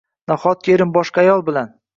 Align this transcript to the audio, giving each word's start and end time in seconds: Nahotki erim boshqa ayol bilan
Nahotki 0.31 0.73
erim 0.77 0.95
boshqa 0.97 1.23
ayol 1.27 1.47
bilan 1.53 1.75